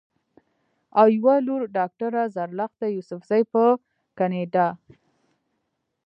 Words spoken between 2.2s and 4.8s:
زرلښته يوسفزۍ پۀ کنېډا